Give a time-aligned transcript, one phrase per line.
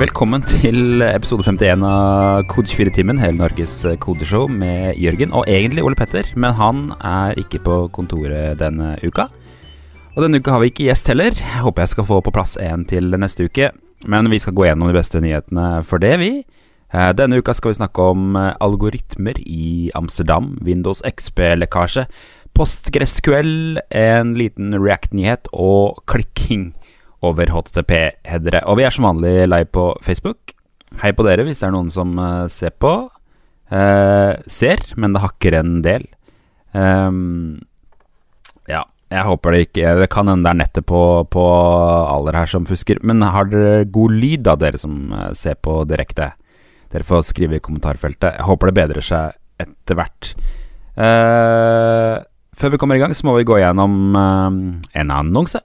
[0.00, 5.98] Velkommen til episode 51 av Kode 24-timen, hele Norges kodeshow med Jørgen og egentlig Ole
[5.98, 9.26] Petter, men han er ikke på kontoret denne uka.
[10.14, 11.36] Og denne uka har vi ikke gjest heller.
[11.66, 13.68] Håper jeg skal få på plass en til neste uke.
[14.08, 16.30] Men vi skal gå gjennom de beste nyhetene for det, vi.
[16.96, 22.06] Eh, denne uka skal vi snakke om eh, algoritmer i Amsterdam, Windows XP-lekkasje,
[22.56, 26.70] PostgreSQL, en liten React-nyhet og klikking
[27.26, 28.64] over HTTP-headere.
[28.68, 30.54] Og vi er som vanlig live på Facebook.
[31.02, 32.94] Hei på dere hvis det er noen som uh, ser på.
[33.70, 36.06] Uh, ser, men det hakker en del.
[36.74, 37.60] Um,
[38.70, 42.50] ja, jeg håper det ikke Det kan hende det er nettet på, på alle her
[42.50, 43.02] som fusker.
[43.06, 46.32] Men har dere god lyd, da, dere som uh, ser på direkte?
[46.90, 48.40] Dere får skrive i kommentarfeltet.
[48.40, 50.32] Jeg håper det bedrer seg etter hvert.
[52.56, 55.60] før vi kommer i gang, så må vi gå gjennom en annonse.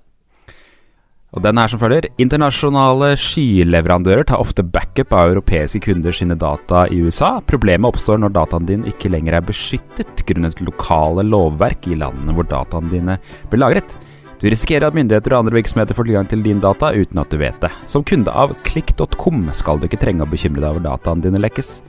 [1.36, 2.08] Og den er som følger.
[2.22, 7.36] Internasjonale skyleverandører tar ofte backup av europeiske kunder sine data i USA.
[7.44, 12.48] Problemet oppstår når dataen din ikke lenger er beskyttet grunnet lokale lovverk i landene hvor
[12.48, 13.18] dataene dine
[13.52, 13.98] blir lagret.
[14.40, 17.40] Du risikerer at myndigheter og andre virksomheter får tilgang til din data uten at du
[17.40, 17.72] vet det.
[17.90, 21.80] Som kunde av klikk.com skal du ikke trenge å bekymre deg over dataene dine lekkes.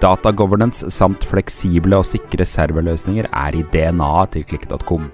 [0.00, 5.10] Data governance samt fleksible og sikre serverløsninger er i DNA-et til klikk.com.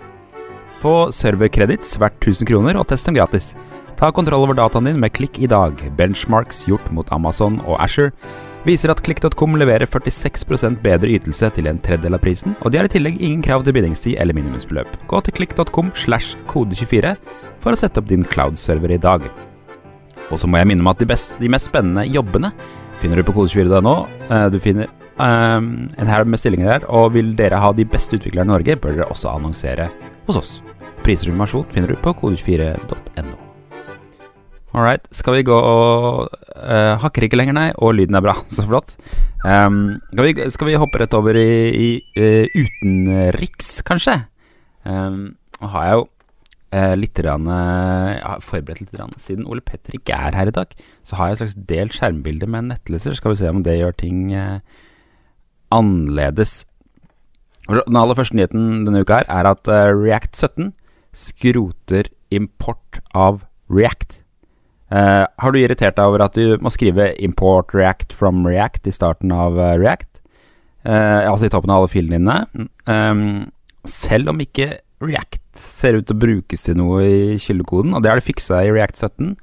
[0.82, 3.54] Få serverkredits verdt 1000 kroner og test dem gratis.
[3.96, 5.80] Ta kontroll over dataen din med Klikk i dag.
[5.96, 8.12] Benchmarks gjort mot Amazon og Asher
[8.66, 12.88] viser at klikk.com leverer 46% bedre ytelse til en tredjedel av prisen, og de har
[12.88, 14.90] i tillegg ingen krav til bindingstid eller minimumsbeløp.
[15.10, 17.14] Gå til klikk.com slash kode24
[17.62, 19.26] for å sette opp din cloud-server i dag.
[20.32, 22.50] Og så må jeg minne om at de, best, de mest spennende jobbene
[23.00, 23.96] finner du på kode24.no.
[24.26, 28.18] Eh, du finner um, en haug med stillinger der, og vil dere ha de beste
[28.18, 29.92] utviklerne i Norge, bør dere også annonsere
[30.26, 30.56] hos oss.
[31.06, 33.36] Priser og informasjon finner du på kode24.no.
[34.74, 35.04] All right.
[35.14, 37.68] Skal vi gå og uh, Hakker ikke lenger, nei.
[37.78, 38.32] Og lyden er bra.
[38.50, 38.96] Så flott.
[39.46, 44.16] Um, skal, vi, skal, vi, hoppe rett over i, i uh, utenriks, kanskje?
[44.82, 46.02] Um, har jeg jo
[46.74, 47.46] uh, litt rann,
[48.10, 48.96] Jeg forberedt litt.
[48.98, 49.14] Rann.
[49.22, 50.74] Siden Ole Petter ikke er her i dag,
[51.06, 53.14] så har jeg et slags delt skjermbilde med en nettleser.
[53.14, 54.34] Skal vi se om det gjør ting
[55.70, 56.64] annerledes.
[57.70, 60.74] Den aller første nyheten denne uka her er at React 17
[61.16, 64.20] skroter import av React.
[64.92, 68.94] Uh, har du irritert deg over at du må skrive 'import React from React' i
[68.94, 70.20] starten av uh, React?
[70.86, 72.68] Uh, altså i toppen av alle filene dine.
[72.86, 73.50] Um,
[73.82, 78.12] selv om ikke React ser ut til å brukes til noe i kildekoden, og det
[78.12, 79.34] har de fiksa i React 17.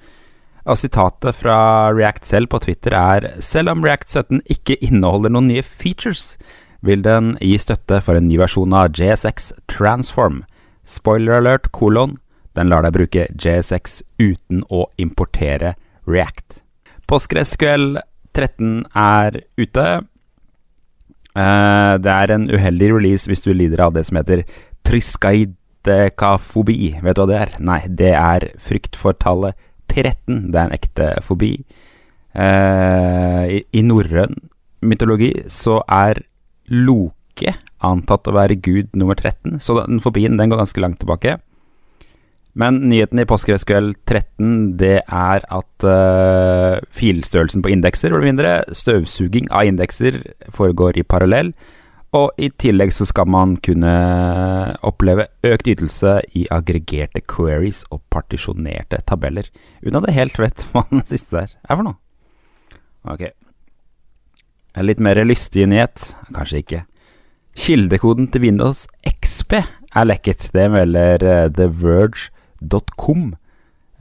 [0.64, 5.50] Og sitatet fra React selv på Twitter er Selv om React 17 ikke inneholder noen
[5.52, 6.38] nye features,
[6.84, 10.44] vil den gi støtte for en ny versjon av JSX Transform.
[10.84, 12.18] Spoiler alert, kolon.
[12.54, 15.74] Den lar deg bruke JSX uten å importere
[16.06, 16.62] React.
[17.10, 17.98] PostgreSQL
[18.36, 19.88] 13 er ute.
[21.34, 24.44] Uh, det er en uheldig release hvis du lider av det som heter
[24.86, 26.78] triskaidekafobi.
[27.02, 27.56] Vet du hva det er?
[27.64, 29.58] Nei, det er frykt for tallet
[29.90, 30.52] 13.
[30.52, 31.56] Det er en ekte fobi.
[32.34, 34.34] I i norrøn
[34.82, 36.24] mytologi så er
[36.74, 37.54] Loke
[37.86, 41.38] antatt å være gud nummer 13, så den fobien den går ganske langt tilbake.
[42.54, 48.60] Men nyheten i PostgreSQL 13 det er at uh, filstørrelsen på indekser blir mindre.
[48.78, 50.20] Støvsuging av indekser
[50.54, 51.50] foregår i parallell.
[52.14, 53.94] Og i tillegg så skal man kunne
[54.86, 59.50] oppleve økt ytelse i aggregerte queries og partisjonerte tabeller.
[59.82, 61.98] Uten at jeg helt vet hva den siste der er for noe.
[63.10, 63.32] Ok.
[64.78, 66.12] En litt mer lystig nyhet.
[66.38, 66.86] Kanskje ikke.
[67.54, 70.50] Kildekoden til Windows XP er lekket.
[70.54, 72.32] Det melder uh, The Verge
[72.98, 73.36] .com.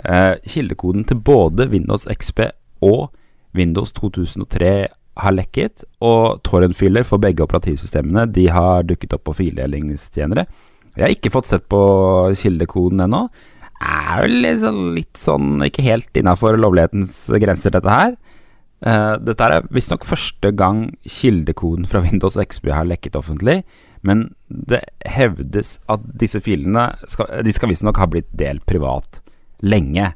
[0.04, 2.40] Eh, kildekoden til både Windows XP
[2.82, 3.12] og
[3.54, 4.88] Windows 2003
[5.22, 10.46] har lekket, og torrentfiler for begge operativsystemene de har dukket opp på fildelingstjenere.
[10.96, 11.82] Jeg har ikke fått sett på
[12.40, 13.26] kildekoden ennå.
[13.82, 18.16] Er vel liksom litt sånn ikke helt innafor lovlighetens grenser, dette her.
[18.82, 23.60] Uh, dette er visstnok første gang kildekoden fra Windows XP har lekket offentlig.
[24.02, 29.20] Men det hevdes at disse filene skal, de skal visstnok ha blitt delt privat
[29.62, 30.10] lenge.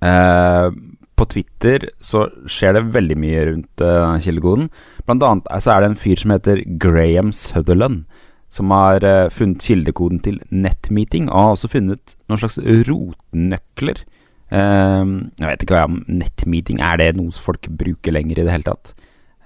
[0.00, 0.72] Uh,
[1.20, 4.70] på Twitter så skjer det veldig mye rundt uh, kildekoden.
[5.04, 8.06] Blant annet så er det en fyr som heter Graham Sutherland,
[8.52, 14.02] som har funnet kildekoden til nettmeeting, og har også funnet noen slags rotnøkler.
[14.52, 18.52] Uh, jeg vet ikke hva om nettmeeting er det noe folk bruker lenger i det
[18.52, 18.92] hele tatt.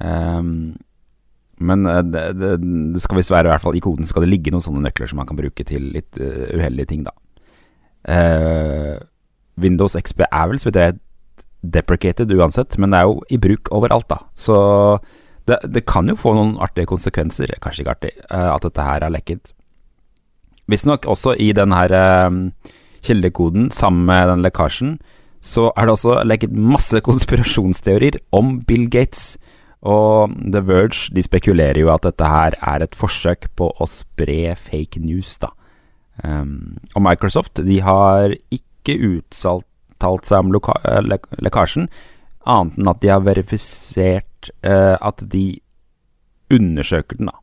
[0.03, 0.75] Um,
[1.59, 2.51] men eh, det, det,
[2.95, 5.11] det skal visst være, i hvert fall i koden skal det ligge noen sånne nøkler
[5.11, 7.15] som man kan bruke til litt uh, uheldige ting, da.
[8.07, 8.97] Uh,
[9.61, 10.99] Windows XP er vel, så vidt jeg
[11.77, 14.21] deprecated uansett, men det er jo i bruk overalt, da.
[14.37, 14.57] Så
[15.49, 19.07] det, det kan jo få noen artige konsekvenser, kanskje ikke artig, uh, at dette her
[19.07, 19.55] er lekket.
[20.69, 21.95] Visstnok også i den her
[23.07, 24.97] kildekoden, sammen med den lekkasjen,
[25.47, 29.37] så er det også lekket masse konspirasjonsteorier om Bill Gates.
[29.87, 34.57] Og The Verge de spekulerer jo at dette her er et forsøk på å spre
[34.59, 35.53] fake news, da.
[36.25, 41.91] Um, og Microsoft de har ikke uttalt seg om le lekkasjen,
[42.47, 45.59] annet enn at de har verifisert uh, at de
[46.53, 47.43] undersøker den, da.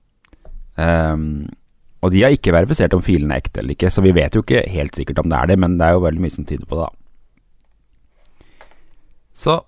[0.73, 1.27] Um,
[2.03, 4.43] og de har ikke verifisert om filen er ekte eller ikke, så vi vet jo
[4.43, 6.67] ikke helt sikkert om det er det, men det er jo veldig mye som tyder
[6.67, 8.49] på det, da.
[9.33, 9.61] Så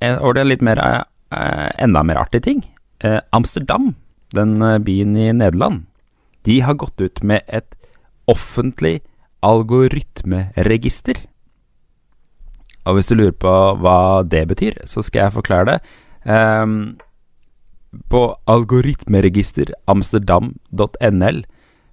[0.00, 2.64] over til en litt mer, eh, enda mer artig ting.
[3.00, 3.94] Eh, Amsterdam,
[4.32, 5.84] den eh, byen i Nederland,
[6.44, 7.74] de har gått ut med et
[8.26, 9.00] offentlig
[9.42, 11.20] algoritmeregister.
[12.86, 15.78] Og hvis du lurer på hva det betyr, så skal jeg forklare det.
[16.24, 16.98] Um,
[18.08, 21.42] på algoritmeregister amsterdam.nl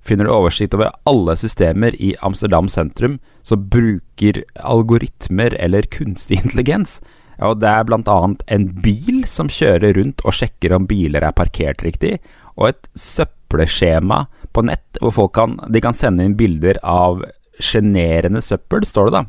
[0.07, 6.99] finner du oversikt over alle systemer i Amsterdam sentrum som bruker algoritmer eller kunstig intelligens.
[7.43, 8.17] Og det er bl.a.
[8.55, 12.17] en bil som kjører rundt og sjekker om biler er parkert riktig,
[12.57, 14.23] og et søppelskjema
[14.55, 17.21] på nett hvor kan, de kan sende inn bilder av
[17.61, 19.23] sjenerende søppel, står det da.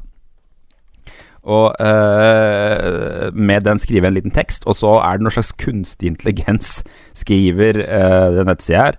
[1.49, 6.13] Og uh, med den skriver en liten tekst, og så er det noe slags kunstig
[6.13, 6.83] intelligens,
[7.23, 8.99] skriver uh, den nettsida her,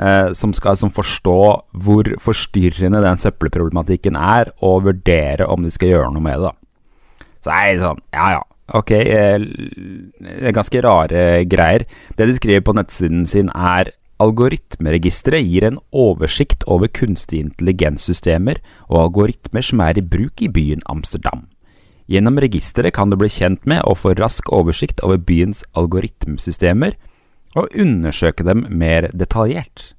[0.00, 1.40] uh, som skal som forstå
[1.84, 6.54] hvor forstyrrende den søppelproblematikken er, og vurdere om de skal gjøre noe med det.
[7.44, 8.42] Så er det sånn, ja ja,
[8.76, 8.90] ok,
[10.56, 11.86] ganske rare greier.
[12.16, 18.58] Det de skriver på nettsiden sin er Algoritmeregisteret gir en oversikt over kunstig intelligenssystemer
[18.90, 21.46] og algoritmer som er i bruk i byen Amsterdam.
[22.10, 26.96] Gjennom registeret kan du bli kjent med og få rask oversikt over byens algoritmesystemer,
[27.58, 29.92] og undersøke dem mer detaljert.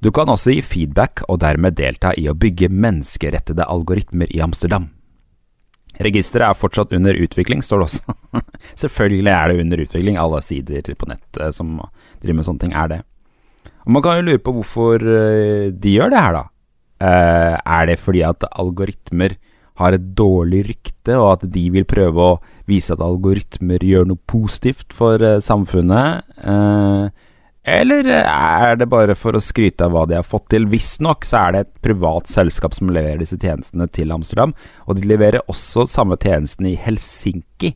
[0.00, 4.90] Du kan også gi feedback og dermed delta i å bygge menneskerettede algoritmer i Amsterdam.
[6.04, 8.16] Registeret er fortsatt under utvikling, står det også.
[8.84, 11.78] Selvfølgelig er det under utvikling, alle sider på nett eh, som
[12.20, 13.00] driver med sånne ting, er det.
[13.86, 16.44] Og Man kan jo lure på hvorfor eh, de gjør det her, da.
[17.06, 19.36] Eh, er det fordi at algoritmer
[19.80, 24.22] har et dårlig rykte, og at de vil prøve å vise at algoritmer gjør noe
[24.28, 26.26] positivt for uh, samfunnet?
[26.42, 27.08] Uh,
[27.66, 30.68] eller er det bare for å skryte av hva de har fått til?
[30.70, 34.54] Visstnok så er det et privat selskap som leverer disse tjenestene til Amsterdam,
[34.86, 37.72] og de leverer også samme tjenesten i Helsinki.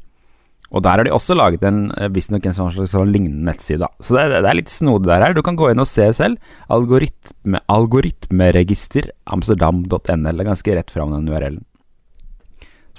[0.71, 3.89] Og der har de også laget en eh, visstnok en sånn slags sånn lignende nettside.
[3.99, 5.35] Så det, det, er litt snodig der her.
[5.35, 6.39] Du kan gå inn og se selv.
[6.71, 9.91] Algoritme, algoritmeregister amsterdam.nl.
[9.99, 11.65] Det er ganske rett fram den URL-en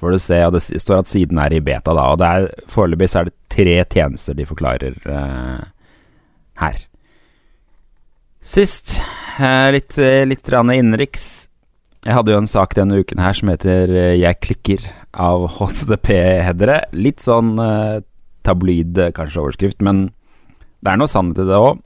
[0.01, 2.07] får du se, og det står at siden er i beta, da.
[2.11, 5.61] Og det er foreløpig så er det tre tjenester de forklarer uh,
[6.61, 6.79] her.
[8.41, 8.97] Sist,
[9.37, 11.27] uh, litt, uh, litt innenriks.
[12.01, 16.81] Jeg hadde jo en sak denne uken her som heter 'Jeg klikker' av HTTP-headere.
[16.93, 17.53] Litt sånn
[18.41, 20.09] tabloid, kanskje, overskrift, men
[20.81, 21.77] det er noe sannhet i det òg.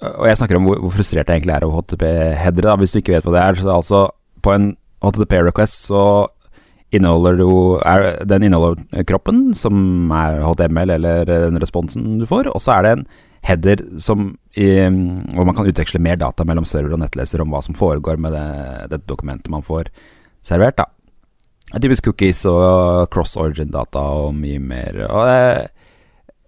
[0.00, 2.76] og jeg snakker om hvor, hvor frustrert jeg egentlig er over HTTP-headere.
[2.78, 4.10] Hvis du ikke vet hva det er, så er det altså
[4.42, 6.04] på en HTTP request så
[6.90, 12.62] inneholder jo er, Den inneholder kroppen, som er HTML eller den responsen du får, og
[12.62, 13.04] så er det en
[13.46, 17.78] header som hvor man kan utveksle mer data mellom server og nettleser om hva som
[17.78, 18.34] foregår med
[18.90, 19.88] det, dokumentet man får
[20.44, 20.76] servert.
[20.76, 20.88] da.
[21.78, 25.04] Typisk cookies og cross-origin-data og mye mer.
[25.06, 25.70] Og det,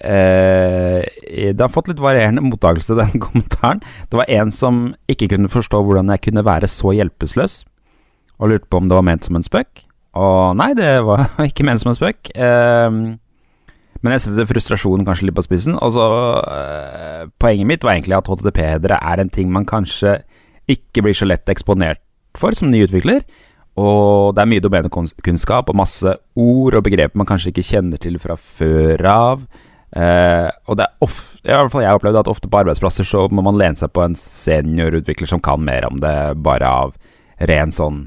[0.02, 3.80] eh, det har fått litt varierende mottakelse, den kommentaren.
[4.11, 7.62] Det var en som ikke kunne forstå hvordan jeg kunne være så hjelpeløs
[8.43, 9.85] og lurte på om det var ment som en spøk.
[10.19, 12.33] Og nei, det var ikke ment som en spøk.
[12.37, 13.03] Um,
[14.03, 15.79] men jeg setter frustrasjonen kanskje litt på spissen.
[15.79, 16.07] Og så
[16.43, 20.19] uh, Poenget mitt var egentlig at HTTP-hedere er en ting man kanskje
[20.71, 22.03] ikke blir så lett eksponert
[22.39, 23.23] for som ny utvikler.
[23.81, 28.19] Og det er mye domenekunnskap og masse ord og begreper man kanskje ikke kjenner til
[28.21, 29.47] fra før av.
[29.93, 33.27] Eh, og det er ofte, i hvert fall jeg opplevde at ofte på arbeidsplasser så
[33.33, 36.95] må man lene seg på en seniorutvikler som kan mer om det, bare av
[37.49, 38.07] ren sånn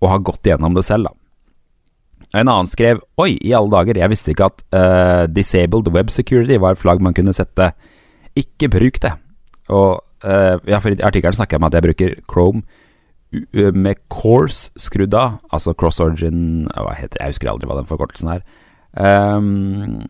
[0.00, 1.18] og har gått gjennom det selv, da.
[2.34, 6.56] En annen skrev Oi, i alle dager, jeg visste ikke at uh, Disabled Web Security
[6.58, 7.70] var et flagg man kunne sette.
[8.34, 9.12] Ikke bruk det.
[9.70, 12.64] Og uh, ja, for i artikkelen snakker jeg om at jeg bruker Chrome
[13.74, 18.30] med course skrudd av, altså cross origin hva heter, Jeg husker aldri hva den forkortelsen
[18.30, 18.44] er.
[18.94, 20.04] Um,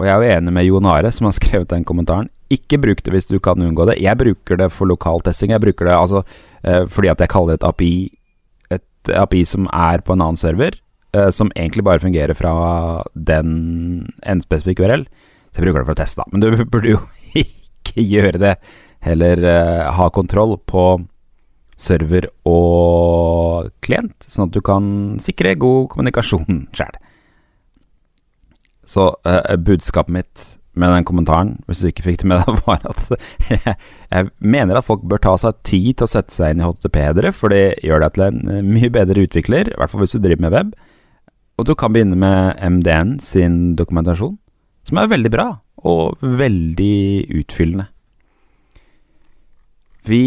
[0.00, 2.30] og jeg er jo enig med Jon Are, som har skrevet den kommentaren.
[2.52, 4.00] Ikke bruk det hvis du kan unngå det.
[4.02, 5.54] Jeg bruker det for lokal testing.
[5.54, 7.94] Jeg bruker det altså uh, fordi at jeg kaller det et API
[9.10, 10.76] API som er på en annen server,
[11.16, 12.52] uh, som egentlig bare fungerer fra
[13.14, 15.06] den en spesifikk URL.
[15.52, 16.28] Så jeg bruker det for å teste, da.
[16.32, 17.00] Men du burde jo
[17.38, 18.54] ikke gjøre det.
[19.02, 20.86] Heller uh, ha kontroll på
[21.82, 24.84] server og klient, sånn at du kan
[25.22, 26.98] sikre god kommunikasjon sjæl.
[28.86, 32.86] Så uh, budskapet mitt med den kommentaren, hvis du ikke fikk det med deg, var
[32.88, 33.02] at
[33.50, 37.34] jeg, mener at folk bør ta seg tid til å sette seg inn i HTTP-ere,
[37.36, 40.22] for det gjør deg til en eh, mye bedre utvikler, i hvert fall hvis du
[40.22, 40.72] driver med web.
[41.60, 44.38] Og du kan begynne med MDN sin dokumentasjon,
[44.88, 45.48] som er veldig bra
[45.86, 47.86] og veldig utfyllende.
[50.08, 50.24] Vi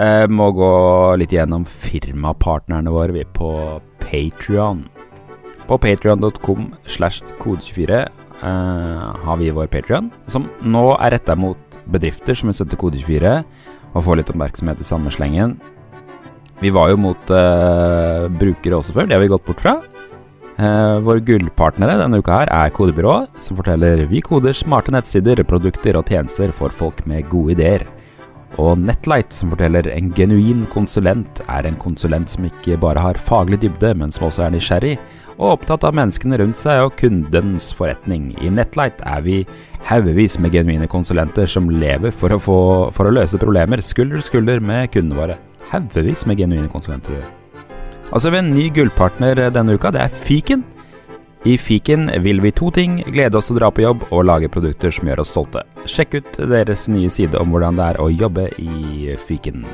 [0.00, 0.72] eh, må gå
[1.20, 3.50] litt gjennom firmapartnerne våre, vi, på
[4.00, 4.86] Patrion.
[5.70, 7.98] På patrion.com slash kode24
[8.42, 13.36] uh, har vi vår Patrion, som nå er retta mot bedrifter som vil støtte Kode24
[13.94, 15.54] og få litt oppmerksomhet i samme slengen.
[16.58, 19.76] Vi var jo mot uh, brukere også før, det har vi gått bort fra.
[20.58, 25.96] Uh, våre gullpartnere denne uka her er Kodebyrået, som forteller vi koder smarte nettsider, produkter
[26.02, 27.86] og tjenester for folk med gode ideer.
[28.58, 33.60] Og Netlight, som forteller en genuin konsulent, er en konsulent som ikke bare har faglig
[33.62, 34.96] dybde, men som også er nysgjerrig
[35.40, 38.30] og opptatt av menneskene rundt seg og kundens forretning.
[38.44, 39.38] I Netlight er vi
[39.88, 42.58] haugevis med genuine konsulenter som lever for å, få,
[42.92, 45.38] for å løse problemer skulder til skulder med kundene våre.
[45.70, 47.22] Haugevis med genuine konsulenter.
[48.10, 50.66] Altså har en ny gullpartner denne uka, det er Fiken.
[51.44, 54.92] I Fiken vil vi to ting, glede oss å dra på jobb og lage produkter
[54.92, 55.62] som gjør oss stolte.
[55.88, 59.64] Sjekk ut deres nye side om hvordan det er å jobbe i Fiken.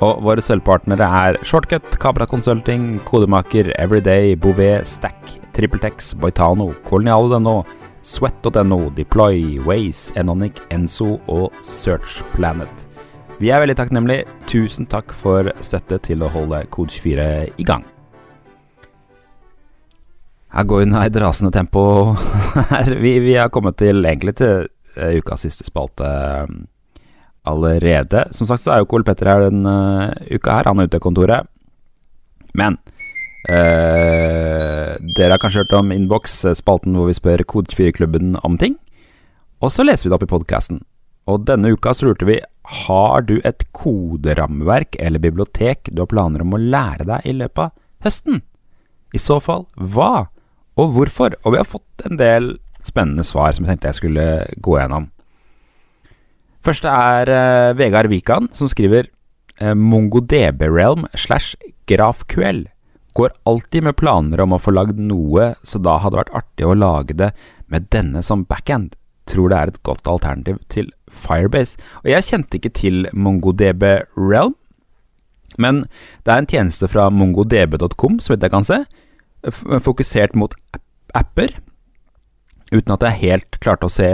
[0.00, 5.18] Og våre sølvpartnere er Shortcut, Kabra Consulting, Kodemaker, Everyday, Bouvet, Stack,
[5.58, 7.64] TrippelTex, Boitano, Kolonial.no,
[8.06, 12.86] Sweat.no, Deploy, Waze, Enonic, Enso og SearchPlanet.
[13.42, 14.38] Vi er veldig takknemlige.
[14.46, 17.82] Tusen takk for støtte til å holde Kode24 i gang.
[20.56, 21.82] Her går hun i et rasende tempo.
[23.04, 24.66] vi, vi har kommet til egentlig til
[24.98, 26.10] uh, ukas siste spalte
[27.46, 28.26] allerede.
[28.34, 29.74] Som sagt så er jo ikke Ole Petter her denne
[30.10, 31.50] uh, uka her, han er ute av kontoret.
[32.58, 32.80] Men
[33.46, 38.76] uh, dere har kanskje hørt om Inbox, eh, spalten hvor vi spør Kode24-klubben om ting.
[39.60, 40.82] Og så leser vi det opp i podkasten.
[41.30, 42.40] Og denne uka så lurte vi
[42.84, 47.68] har du et koderammeverk eller bibliotek du har planer om å lære deg i løpet
[47.68, 48.42] av høsten.
[49.14, 50.30] I så fall hva,
[50.78, 51.34] og hvorfor?
[51.44, 52.52] Og vi har fått en del
[52.84, 54.26] spennende svar som jeg tenkte jeg skulle
[54.62, 55.08] gå gjennom.
[56.64, 59.08] Første er uh, Vegard Wikan, som skriver
[59.62, 61.56] uh, MongoDB-realm slash
[61.88, 62.66] GrafQL.
[63.16, 66.68] Går alltid med planer om å få lagd noe, så da hadde det vært artig
[66.68, 67.30] å lage det
[67.72, 68.94] med denne som backend.
[69.30, 71.80] Tror det er et godt alternativ til Firebase.
[72.04, 73.86] Og jeg kjente ikke til MongoDB
[74.18, 74.54] Realm,
[75.60, 75.84] men
[76.24, 78.82] det er en tjeneste fra mongodb.com, så vidt jeg kan se,
[79.84, 80.54] fokusert mot
[81.16, 81.54] apper,
[82.70, 84.10] uten at jeg helt klarte å se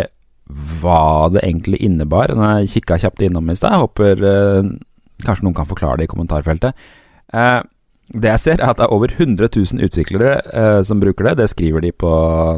[0.81, 2.31] hva det egentlig innebar.
[2.31, 3.81] Jeg kikka kjapt innom i stad.
[3.83, 4.69] Håper eh,
[5.27, 6.87] kanskje noen kan forklare det i kommentarfeltet.
[7.35, 7.61] Eh,
[8.15, 11.39] det jeg ser, er at det er over 100 000 utviklere eh, som bruker det.
[11.41, 12.13] Det skriver de på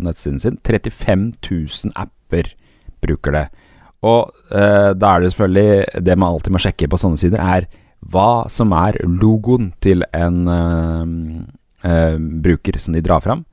[0.05, 0.59] nettsiden sin.
[0.61, 2.53] 35 000 apper
[3.01, 3.47] bruker det.
[4.07, 7.67] Og eh, da er det selvfølgelig Det man alltid må sjekke på sånne sider, er
[7.99, 11.49] hva som er logoen til en eh,
[12.43, 13.45] bruker som de drar fram.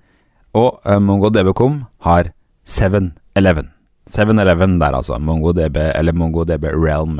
[0.55, 2.32] Og uh, MongoDB.com har
[2.65, 3.72] 7-Eleven.
[4.10, 5.17] 7-Eleven der, altså.
[5.20, 7.20] MongoDB, eller MongoDB Realm.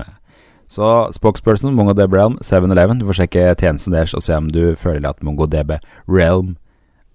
[0.68, 3.00] Så spokesperson, MongoDB Realm, 7-Eleven.
[3.00, 5.78] Du får sjekke tjenesten deres og se om du føler at MongoDB
[6.10, 6.56] Realm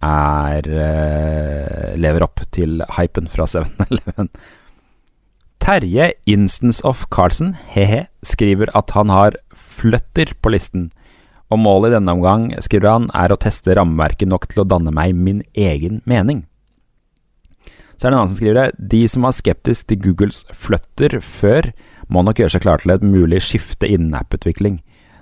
[0.00, 4.30] er eh, lever opp til hypen fra 7-Eleven.
[5.60, 10.88] Terje Instance of Carlsen, he-he, skriver at han har fløtter på listen.
[11.50, 14.92] Og målet i denne omgang, skriver han, er å teste rammeverket nok til å danne
[14.94, 16.44] meg min egen mening.
[17.98, 18.86] Så er det en annen som skriver det.
[18.92, 21.72] De som var skeptisk til Googles flutter før,
[22.10, 24.78] må nok gjøre seg klar til et mulig skifte innen app-utvikling.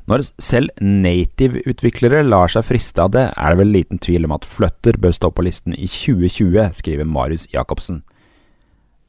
[0.09, 4.47] Når selv native-utviklere lar seg friste av det, er det vel liten tvil om at
[4.49, 8.01] Flutter bør stå på listen i 2020, skriver Marius Jacobsen.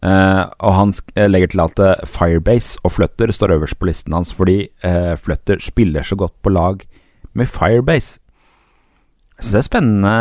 [0.04, 4.14] Uh, og han eh, legger til at uh, Firebase og Flutter står øverst på listen
[4.16, 6.86] hans fordi uh, Flutter spiller så godt på lag
[7.40, 8.20] med Firebase.
[9.40, 10.16] Jeg syns det er spennende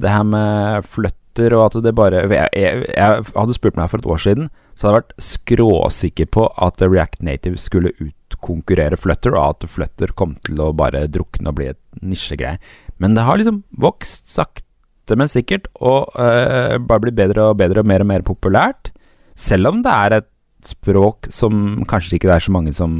[0.00, 4.00] det her med Flutter og at det bare jeg, jeg, jeg, hadde spurt meg for
[4.00, 9.36] et år siden, så hadde jeg vært skråsikker på at React Native skulle utkonkurrere Flutter,
[9.36, 12.58] og at Flutter kom til å bare drukne og bli et nisjegreie.
[12.98, 17.84] Men det har liksom vokst sakte, men sikkert, og øh, bare blitt bedre og bedre
[17.84, 18.92] og mer og mer populært.
[19.38, 20.30] Selv om det er et
[20.66, 22.92] språk som kanskje ikke det er så mange som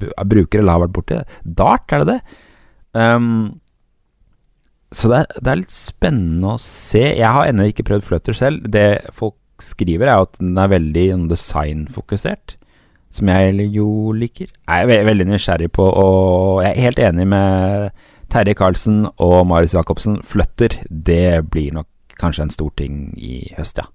[0.00, 1.20] bruker eller har vært borti.
[1.46, 2.38] Dart, er det det?
[2.94, 3.60] Um,
[4.90, 7.02] så det er, det er, litt spennende å se.
[7.20, 8.66] Jeg har ennå ikke prøvd Flutter selv.
[8.74, 12.56] Det folk skriver, er at den er veldig designfokusert,
[13.14, 14.48] som jeg jo liker.
[14.48, 19.76] Jeg er veldig nysgjerrig på, og jeg er helt enig med Terje Karlsen og Marius
[19.76, 20.20] Jacobsen.
[20.26, 21.88] Flutter, det blir nok
[22.20, 23.86] kanskje en stor ting i høst, ja.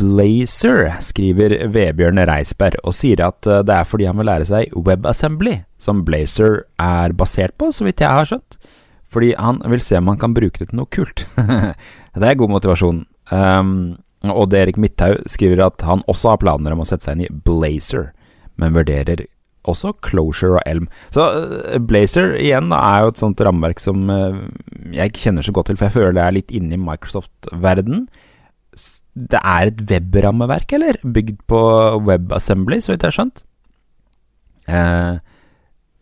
[0.00, 4.72] Blazer, skriver Vebjørn Reisberg, og sier at eh, det er fordi han vil lære seg
[4.74, 8.58] WebAssembly, som Blazer er basert på, så vidt jeg har skjønt.
[9.14, 11.22] Fordi han vil se om han kan bruke det til noe kult.
[12.18, 13.04] det er god motivasjon.
[13.30, 13.94] Um,
[14.26, 17.44] og Erik Midthaug skriver at han også har planer om å sette seg inn i
[17.46, 18.10] Blazer,
[18.58, 19.26] men vurderer
[19.70, 20.90] også Closure og Elm.
[21.14, 24.42] Så uh, Blazer igjen er jo et sånt rammeverk som uh,
[24.96, 28.08] jeg kjenner så godt til, for jeg føler det er litt inne i Microsoft-verden.
[29.14, 30.98] Det er et webrammeverk, eller?
[31.02, 31.60] Bygd på
[32.06, 33.44] WebAssembly, så vidt jeg har skjønt.
[34.68, 35.14] Uh,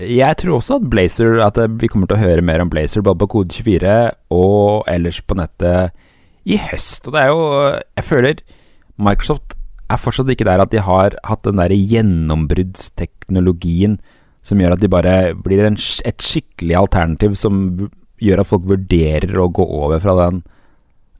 [0.03, 3.19] jeg tror også at Blazer At vi kommer til å høre mer om Blazer både
[3.25, 3.95] på Kode24
[4.31, 5.91] og ellers på nettet
[6.47, 7.07] i høst.
[7.07, 7.43] Og det er jo
[7.99, 8.35] Jeg føler
[9.03, 9.55] Microsoft
[9.93, 13.99] er fortsatt ikke der at de har hatt den der gjennombruddsteknologien
[14.47, 17.89] som gjør at de bare blir en, et skikkelig alternativ som
[18.23, 20.43] gjør at folk vurderer å gå over fra den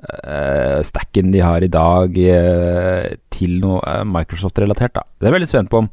[0.03, 4.95] uh, stacken de har i dag, uh, til noe uh, Microsoft-relatert.
[4.95, 5.91] da Det er jeg veldig spent på om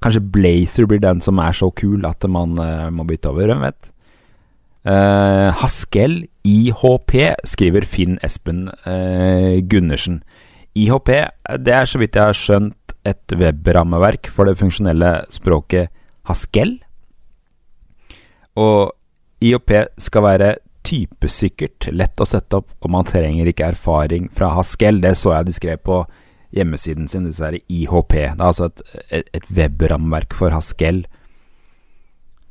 [0.00, 2.54] Kanskje Blazer blir den som er så kul at man
[2.88, 3.90] må bytte over, hvem vet.
[5.60, 7.12] Haskell IHP,
[7.44, 8.70] skriver Finn Espen
[9.68, 10.22] Gundersen.
[10.72, 11.10] IHP
[11.60, 15.92] det er så vidt jeg har skjønt et webrammeverk for det funksjonelle språket
[16.32, 16.78] Haskell.
[18.56, 18.94] Og
[19.44, 20.54] IHP skal være
[20.86, 25.00] typesikkert, lett å sette opp, og man trenger ikke erfaring fra Haskell.
[25.02, 26.02] Det så jeg de skrev på
[26.56, 28.14] hjemmesiden sin, disse her IHP.
[28.14, 31.04] Det er altså et, et, et webrammeverk for Haskell.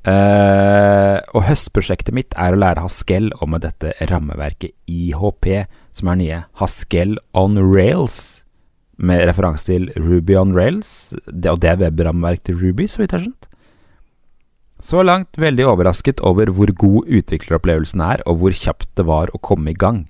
[0.08, 5.50] Uh, og høstprosjektet mitt er å lære Haskell med dette rammeverket IHP,
[5.96, 8.46] som er nye Haskell on Rails,
[9.00, 11.12] med referanse til Ruby on Rails.
[11.28, 13.49] Det, og det er webrammeverk til Ruby, så vidt jeg har skjønt.
[14.80, 19.42] Så langt veldig overrasket over hvor god utvikleropplevelsen er, og hvor kjapt det var å
[19.44, 20.06] komme i gang.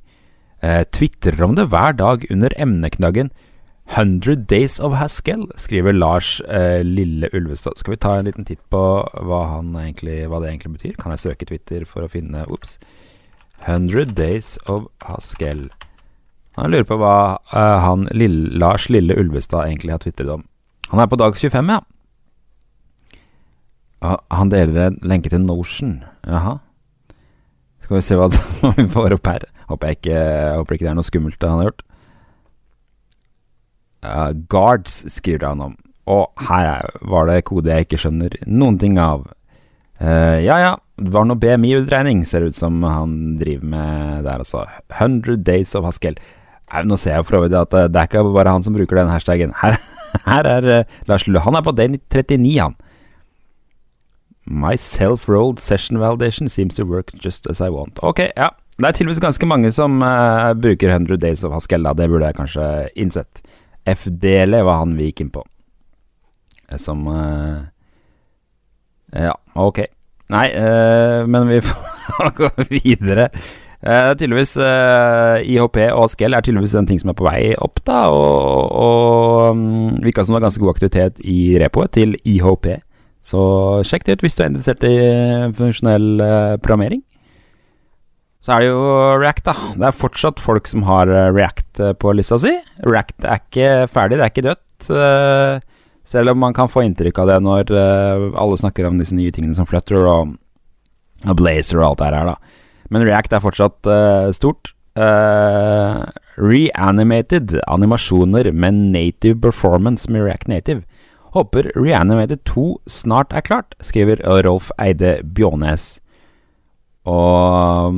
[0.62, 3.32] Eh, Tvitrer om det hver dag under emneknaggen
[3.89, 7.77] 'Hundred Days of Haskell', skriver Lars eh, Lille Ulvestad.
[7.77, 9.41] Skal vi ta en liten titt på hva,
[9.82, 10.93] egentlig, hva, det egentlig betyr?
[11.01, 12.77] Kan jeg søke Twitter for å finne Ops.
[13.65, 15.71] 'Hundred Days of Haskell'.
[16.55, 20.45] Han lurer på hva eh, han Lille, Lars Lille Ulvestad egentlig har tvitret om.
[20.91, 21.82] Han er på dag 25, ja.
[24.01, 25.99] Han deler en lenke til Notion.
[26.27, 26.57] Jaha.
[27.83, 28.29] Skal vi se hva
[28.77, 29.45] vi får opp her.
[29.69, 30.19] Håper, ikke,
[30.57, 31.85] håper ikke det er noe skummelt han har gjort.
[33.99, 35.75] Uh, guards, skriver han om.
[36.09, 39.27] Og her var det kode jeg ikke skjønner noen ting av.
[39.99, 44.45] Uh, ja ja, det var noe BMI-utregning, ser det ut som han driver med der,
[44.45, 44.63] altså.
[44.95, 46.15] 100 Days of Haskell.
[46.85, 49.51] Nå ser jeg for øvrig at det er ikke bare han som bruker den hashtagen.
[49.59, 49.75] Her,
[50.29, 50.69] her er
[51.09, 51.41] Lars Lue.
[51.43, 52.77] Han er på day 39, han.
[54.49, 58.01] My self-rolled session validation seems to work just as I want.
[58.01, 58.49] Ok, ja.
[58.79, 59.99] Det er tydeligvis ganske mange som
[60.63, 61.93] bruker 100 Days of Haskell, da.
[61.93, 63.43] Det burde jeg kanskje innsett.
[63.89, 65.43] FDL var han vi gikk inn på.
[66.77, 67.65] Som uh,
[69.15, 69.81] Ja, ok.
[70.29, 73.29] Nei, uh, men vi får gå videre.
[73.79, 78.03] Uh, tydeligvis IHP og Haskell er tydeligvis en ting som er på vei opp, da.
[78.13, 82.73] Og, og um, virka som det var ganske god aktivitet i repoet til IHP.
[83.25, 83.41] Så
[83.86, 84.95] sjekk det ut hvis du er interessert i
[85.58, 86.21] funksjonell
[86.63, 87.03] programmering.
[88.39, 88.84] Så er det jo
[89.19, 89.53] React, da.
[89.77, 92.53] Det er fortsatt folk som har eh, React eh, på lista si.
[92.88, 94.88] React er ikke ferdig, det er ikke dødt.
[94.95, 95.60] Eh,
[96.10, 99.53] selv om man kan få inntrykk av det når alle snakker om disse nye tingene
[99.53, 100.32] som Flutter og
[101.38, 102.63] Blazer og alt det her, da.
[102.89, 103.89] Men React er fortsatt
[104.34, 104.71] stort.
[106.39, 110.82] reanimated animasjoner med native performance med React Native.
[111.35, 115.99] Håper Reanimated 2 snart er klart, skriver Rolf Eide Bjånes.
[117.09, 117.95] Og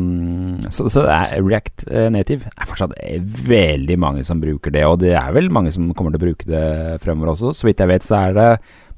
[0.71, 2.11] Så, så, er React Native.
[2.13, 2.93] Native er fortsatt
[3.47, 6.47] veldig mange som bruker det, og det er vel mange som kommer til å bruke
[6.47, 7.53] det fremover også.
[7.57, 8.49] Så vidt jeg vet, så er det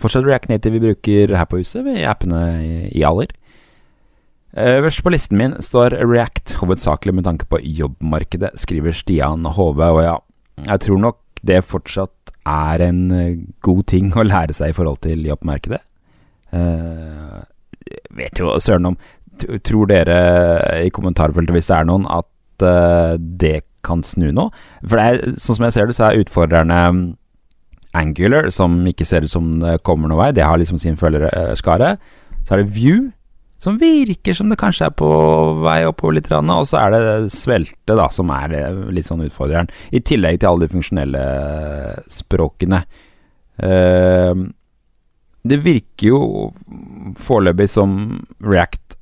[0.02, 2.44] fortsatt React Native vi bruker her på huset, i appene
[2.92, 3.32] i, Aller.
[4.54, 10.04] Øverst på listen min står React, hovedsakelig med tanke på jobbmarkedet, skriver Stian Hove, og
[10.04, 10.18] ja,
[10.68, 15.02] jeg tror nok det fortsatt er en eh, god ting å lære seg i forhold
[15.06, 15.82] til jobbmarkedet.
[16.54, 17.42] Uh,
[18.14, 18.98] vet jo søren om
[19.66, 20.18] Tror dere
[20.86, 24.46] i kommentarfeltet, hvis det er noen, at uh, det kan snu nå?
[24.86, 27.00] For det er, sånn som jeg ser det, så er utfordrerne mm,
[27.98, 30.30] Angular, som ikke ser ut som det kommer noen vei.
[30.38, 31.96] Det har liksom sin følgerskare.
[32.46, 33.10] Så er det View,
[33.64, 35.10] som virker som det kanskje er på
[35.64, 39.72] vei oppover litt, og så er det svelte da, som er eh, litt sånn utfordreren,
[39.96, 41.24] i tillegg til alle de funksjonelle
[42.12, 42.84] språkene.
[43.54, 44.50] Uh,
[45.46, 46.20] det virker jo
[47.22, 47.98] foreløpig som
[48.42, 48.98] React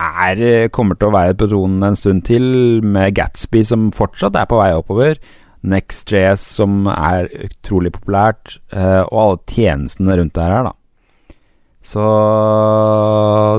[0.00, 0.42] er,
[0.74, 2.44] kommer til å være på tronen en stund til,
[2.82, 5.20] med Gatsby som fortsatt er på vei oppover.
[5.60, 10.74] NextJS som er utrolig populært, og alle tjenestene rundt det her, da.
[11.80, 12.02] Så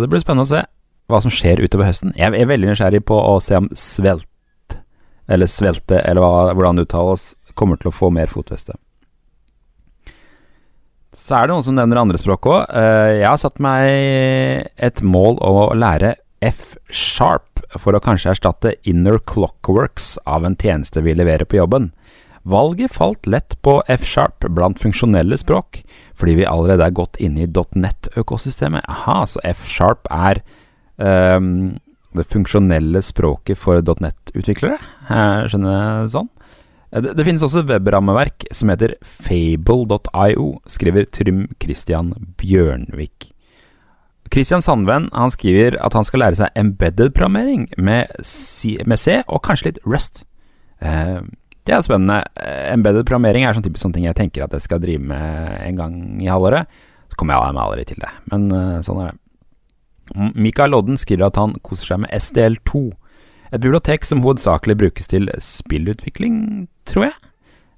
[0.01, 0.61] det blir spennende å se
[1.11, 2.13] hva som skjer utover høsten.
[2.15, 4.77] Jeg er veldig nysgjerrig på å se om Svelt,
[5.31, 8.77] eller Svelte, eller hva, hvordan det uttales, kommer til å få mer fotfeste.
[11.11, 12.61] Så er det noen som nevner andre språk òg.
[12.71, 19.19] Eh, jeg har satt meg et mål å lære F-sharp for å kanskje erstatte Inner
[19.19, 21.91] Clockworks av en tjeneste vi leverer på jobben.
[22.43, 25.83] Valget falt lett på F-sharp blant funksjonelle språk,
[26.17, 28.87] fordi vi allerede er godt inne i .net-økosystemet.
[28.89, 30.41] Aha, så F-sharp er
[30.97, 31.77] um,
[32.17, 34.79] det funksjonelle språket for .net-utviklere?
[35.51, 36.31] Skjønner jeg sånn?
[36.91, 43.29] Det, det, finnes også et webrammeverk som heter fable.io, skriver Trym Christian Bjørnvik.
[44.31, 48.11] Christian Sandven han skriver at han skal lære seg embedded-programmering med,
[48.87, 50.25] med, C og kanskje litt Rust.
[50.83, 51.23] Uh,
[51.67, 52.23] det er spennende.
[52.35, 55.59] Eh, embedded programmering er sånn typisk sånne ting jeg tenker at jeg skal drive med
[55.67, 56.69] en gang i halvåret.
[57.11, 59.17] Så kommer jeg meg aldri til det, men uh, sånn er det.
[60.39, 62.81] Mikael Lodden skriver at han koser seg med SDL2.
[63.51, 66.39] Et bibliotek som hovedsakelig brukes til spillutvikling,
[66.87, 67.15] tror jeg.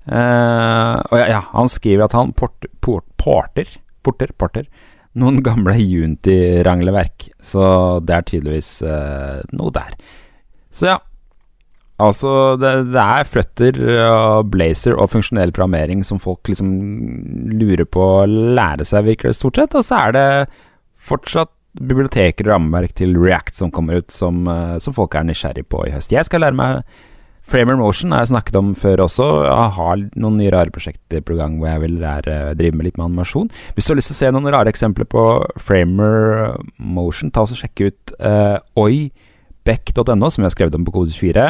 [0.06, 3.70] Uh, og ja, ja, han skriver at han port, port, porter,
[4.06, 4.70] porter, porter
[5.20, 7.66] noen gamle Unity-rangleverk, så
[8.06, 9.94] det er tydeligvis uh, noe der.
[10.74, 10.98] Så ja,
[12.02, 13.78] Altså, det, det, er Flutter
[14.10, 16.72] og Blazer og funksjonell programmering som folk liksom
[17.54, 19.78] lurer på å lære seg, virker det stort sett.
[19.78, 20.28] Og så er det
[21.04, 25.66] fortsatt biblioteker og rammeverk til React som kommer ut, som, eh, som, folk er nysgjerrig
[25.70, 26.14] på i høst.
[26.14, 26.84] Jeg skal lære meg
[27.44, 29.26] Framer Motion, har jeg snakket om før også.
[29.44, 32.98] Jeg har noen nye rare prosjekter på gang hvor jeg vil lære, drive med litt
[32.98, 33.50] med animasjon.
[33.76, 35.26] Hvis du har lyst til å se noen rare eksempler på
[35.60, 41.12] Framer Motion, ta og sjekk ut uh, oibeck.no, som jeg har skrevet om på kode
[41.12, 41.50] 24.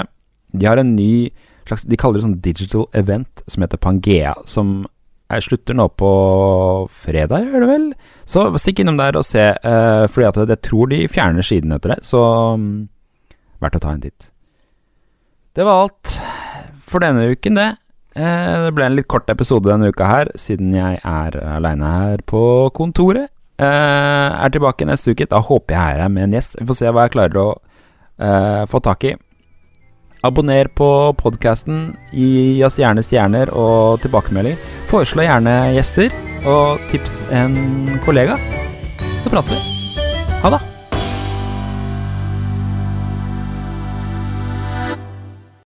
[0.53, 1.31] De har en ny
[1.67, 4.81] slags De kaller det sånn digital event som heter Pangea, som
[5.33, 6.09] jeg slutter nå på
[7.03, 7.85] fredag, gjør det vel?
[8.29, 11.95] Så stikk innom der og se, uh, fordi at jeg tror de fjerner siden etter
[11.95, 12.21] det, så
[12.57, 12.67] um,
[13.63, 14.29] verdt å ta en titt.
[15.55, 16.17] Det var alt
[16.83, 17.69] for denne uken, det.
[18.13, 22.25] Uh, det ble en litt kort episode denne uka her, siden jeg er aleine her
[22.29, 22.43] på
[22.77, 23.31] kontoret.
[23.61, 25.29] Uh, er tilbake neste uke.
[25.29, 26.59] Da håper jeg er her med en gjest.
[26.59, 27.51] Vi får se hva jeg klarer å
[28.69, 29.15] få tak i.
[30.23, 30.87] Abonner på
[31.19, 34.55] podkasten, gi oss gjerne stjerner og tilbakemelding.
[34.87, 36.15] Foreslå gjerne gjester,
[36.47, 37.57] og tips en
[38.05, 38.39] kollega.
[39.19, 39.59] Så prates vi.
[40.43, 40.72] Ha det.